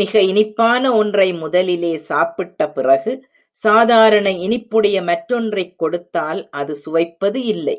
[0.00, 3.12] மிக இனிப்பான ஒன்றை முதலிலே சாப்பிட்ட பிறகு,
[3.50, 7.76] சாதாரண இனிப்புடைய மற்றொன்றைக் கொடுத்தால் அது சுவைப்பது இல்லை.